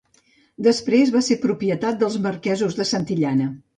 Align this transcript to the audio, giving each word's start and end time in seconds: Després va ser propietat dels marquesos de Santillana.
Després 0.67 1.11
va 1.15 1.21
ser 1.29 1.37
propietat 1.45 1.99
dels 2.05 2.17
marquesos 2.25 2.79
de 2.81 2.89
Santillana. 2.93 3.53